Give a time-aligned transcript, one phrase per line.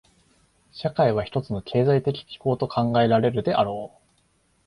[0.71, 4.21] 社会は一つの経済的機構と考えられるであろう。